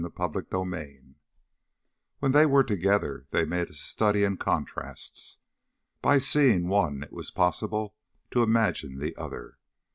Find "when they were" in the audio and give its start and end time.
2.17-2.63